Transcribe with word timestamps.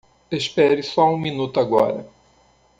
Espere 0.31 0.81
só 0.81 1.13
um 1.13 1.17
minuto 1.19 1.59
agora. 1.59 2.09